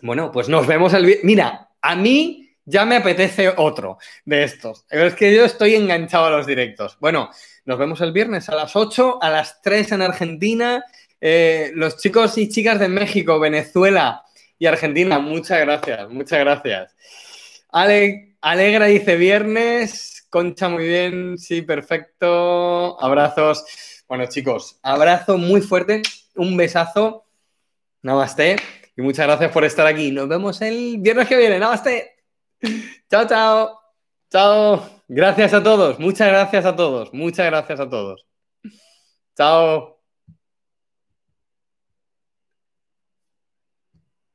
[0.00, 1.24] Bueno, pues nos vemos el viernes.
[1.26, 4.86] Mira, a mí ya me apetece otro de estos.
[4.88, 6.96] Es que yo estoy enganchado a los directos.
[6.98, 7.28] Bueno,
[7.66, 10.82] nos vemos el viernes a las 8, a las 3 en Argentina
[11.26, 14.22] eh, los chicos y chicas de México, Venezuela
[14.58, 16.94] y Argentina, muchas gracias, muchas gracias.
[17.70, 23.64] Ale, Alegra dice viernes, Concha muy bien, sí, perfecto, abrazos.
[24.06, 26.02] Bueno chicos, abrazo muy fuerte,
[26.36, 27.24] un besazo,
[28.02, 28.56] namaste
[28.94, 30.10] y muchas gracias por estar aquí.
[30.10, 32.16] Nos vemos el viernes que viene, namaste.
[33.08, 33.80] Chao, chao,
[34.30, 35.02] chao.
[35.08, 38.26] Gracias a todos, muchas gracias a todos, muchas gracias a todos.
[39.34, 39.93] Chao.